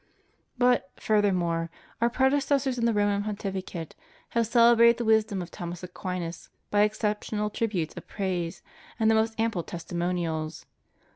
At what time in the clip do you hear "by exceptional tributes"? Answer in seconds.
6.71-7.93